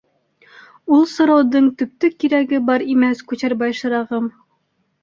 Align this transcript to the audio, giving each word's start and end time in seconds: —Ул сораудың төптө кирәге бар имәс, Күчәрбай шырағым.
—Ул 0.95 1.05
сораудың 1.11 1.67
төптө 1.83 2.11
кирәге 2.25 2.63
бар 2.71 2.87
имәс, 2.95 3.23
Күчәрбай 3.33 3.79
шырағым. 3.83 4.35